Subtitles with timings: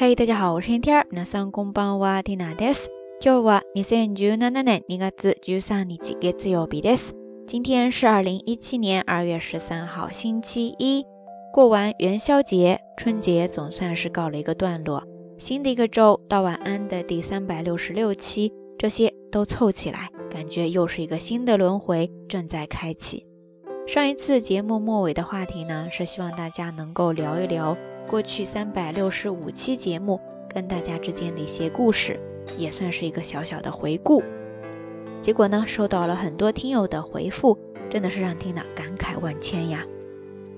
[0.00, 1.04] 嗨，大家好，我是天儿。
[1.10, 2.86] 皆さんこんばんは、天です。
[3.20, 7.14] 今日は二千十七年二月十三日、月曜日です。
[7.48, 11.04] 今天是二零一七年二月十三号，星期一。
[11.52, 15.02] 过完元宵节，春节总算是告了一个段落。
[15.36, 23.26] 新的一个周到晚安的第三百六十六期，这些都凑起来，感觉又是一个新的轮回正在开启。
[23.88, 27.74] 上一次节目末尾的话题呢，是希望大家能够聊一聊
[28.06, 30.20] 过去三百六十五期节目
[30.52, 32.20] 跟大家之间的一些故事，
[32.58, 34.22] 也算是一个小小的回顾。
[35.22, 39.86] 结果呢，收到了很多听友的回复，真的是让听了感慨万千呀。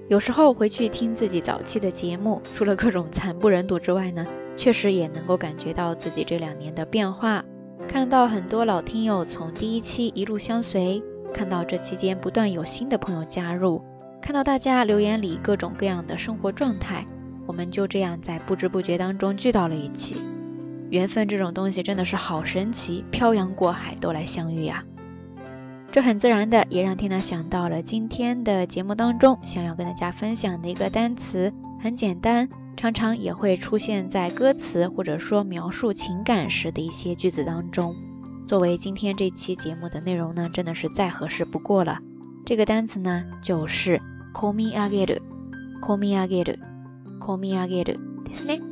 [0.08, 4.26] 有时候回去听自己早期的节目，除了各种惨不忍睹之外呢，
[4.56, 7.44] 确实也能够感觉到自己这两年的变化。
[7.86, 11.00] 看到很多老听友从第一期一路相随。
[11.32, 13.82] 看到这期间不断有新的朋友加入，
[14.20, 17.04] 看到大家留言里各种各样的生活状态，
[17.46, 20.16] 我们就这样在不知不觉当中聚到了一起。
[20.90, 24.84] 缘分这种东西真的是好神奇，漂洋过海都来相遇呀！
[25.92, 37.94] 这很自然的也让天娜想到了今天的节目当中想要跟大家分享的一个单词，很简单，常常也会出现在歌词或者说描述情感时的一些句子当中。
[38.50, 42.00] 作为今天这期节目的内容呢，真的是再合适不过了。
[42.44, 44.00] 这个单词呢，就是
[44.34, 48.64] call me again，call me again，call me again，对不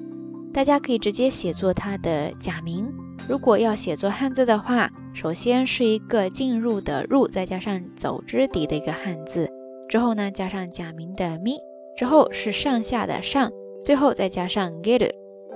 [0.53, 2.93] 大家可以直接写作它的假名。
[3.29, 9.49] 如果要写作汉字的话，首先是一个进入的入，再加上走之底的一个汉字，
[9.89, 11.61] 之后呢加上假名的 me，
[11.97, 13.53] 之后是上下的上，
[13.85, 15.05] 最后再加上 g e t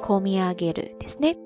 [0.01, 0.95] call me again，对
[1.33, 1.39] 不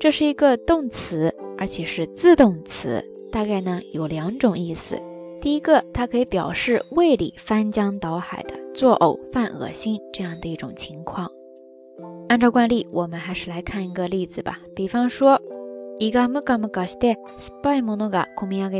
[0.00, 1.32] 这是一个动词。
[1.60, 4.98] 而且是自动词，大概呢有两种意思。
[5.42, 11.30] 第一个，它可以表示胃里翻江倒海的作呕、犯恶心这样的一种情况。
[12.30, 14.58] 按照惯例，我们还是来看一个例子吧。
[14.74, 15.40] 比方说，
[16.00, 16.86] 胃嘎木卡木卡，胃
[17.62, 18.70] 嘎木卡木卡，胃嘎木卡木卡，胃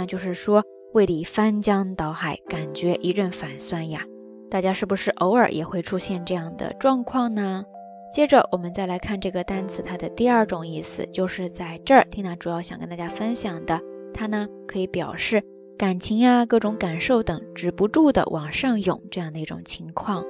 [0.07, 4.03] 胃嘎木胃里翻江倒海，感觉一阵反酸呀！
[4.49, 7.63] 大家是不是偶尔也会出现这样的状况呢？
[8.11, 12.03] 接着我们再来看这个单词，它的第二种意思就是在这儿。
[12.09, 13.79] t 娜主要想跟大家分享的，
[14.15, 15.43] 它呢可以表示
[15.77, 20.25] 感情呀、各种感受等止不住的往上涌这样的一种情况。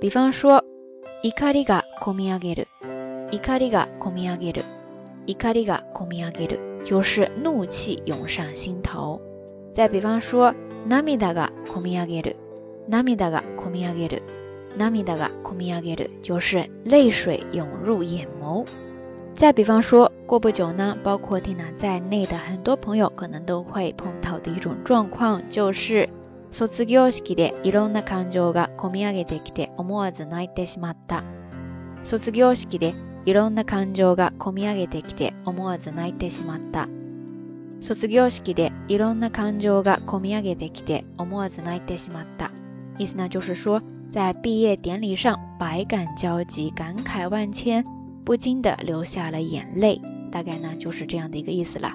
[0.00, 0.62] 比方说
[1.24, 9.20] ，ikariga komiyagiri，ikariga komiyagiri，ikariga komiyagiri，就是怒气涌上心头。
[9.76, 10.54] 再比方说，
[10.88, 12.36] 涙がこみ上げる、
[12.88, 14.22] 涙がこみ上げる、
[14.78, 18.64] 涙がこみ上げる，就是泪水涌入眼眸。
[19.34, 26.08] 再比方说过不久呢，包括蒂娜在内的很多朋友可能都会碰到的一种状况，就是
[26.50, 31.22] 卒業式でいろんな感情がこみ上げてきて、思わず泣いてしまった。
[32.02, 32.94] 卒業式で
[33.26, 36.88] いろんな感情がこみ上げてきて、思わず泣いてしまった。
[37.80, 42.50] 卒業式でいろんな感情が込み上げてきて、思わず泣いてしまった。
[42.98, 47.84] 意思呢就是说，在毕业典礼上百感交集、感慨万千，
[48.24, 50.00] 不禁地流下了眼泪。
[50.32, 51.92] 大概呢就是这样的一个意思了。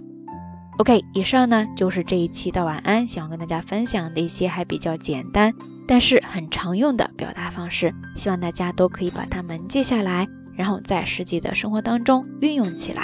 [0.78, 5.52] OK，以上呢就是这一期的晚安，想要跟大家分享的一些还比较简单，
[5.88, 13.04] 但是很常用的表达方式，希望大家都可以把它们记下来，然后在实际的生活当中运用起来。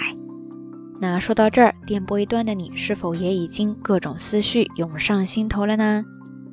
[0.99, 6.03] 那说到这儿，电波一端的你是否也已经各种思绪涌上心头了呢？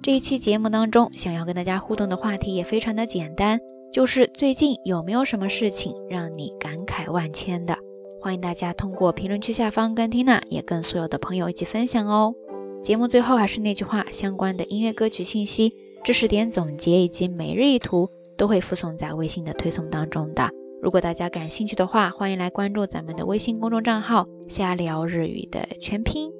[0.03, 3.59] 这一期节目当中，想要跟大家互动的话题也非常的简单，
[3.91, 7.78] 就是最近有没有什么事情让你感慨万千的？
[8.21, 12.34] 欢迎大家通过评论区下方跟 n 娜也跟所有的朋友一起分享哦。
[12.82, 15.72] 节目最后还是那句话，相关的音乐歌曲信息、
[16.05, 20.50] 知识点总结以及每日一图都会附送在微信的推送当中的。
[20.84, 26.31] 如果大家感兴趣的话，欢迎来关注咱们的微信公众账号“瞎聊日语”的全拼。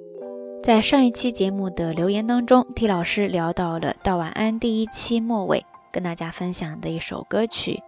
[0.63, 7.79] 在上一期节目的留言当中，T 老师聊到了《道晚安》第一期末尾跟大家分享的一首歌曲，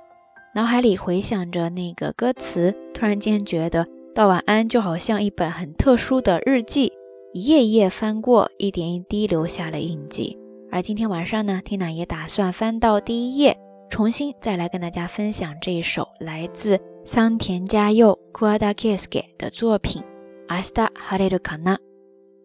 [0.55, 6.91] 脑海里回想着那个歌词，突然间觉得《道晚安》就好像一本很特殊的日记，
[7.33, 10.39] 一页一页翻过，一点一滴留下了印记。
[10.71, 13.59] 而今天晚上呢缇娜也打算翻到第一页。
[13.89, 20.03] 重新再来跟大家分享这一首来自桑田佳佑 k u a d a k i s k e 的作品
[20.61, 21.75] 《Asta Haredu Kana》，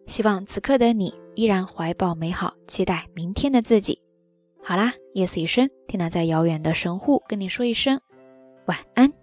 [0.07, 3.99] 希望此刻的你依然怀抱美好，期待明天的自己。
[4.63, 7.99] 好啦，夜色已深，听呐，在遥远的神户跟你说一声
[8.65, 9.22] 晚安。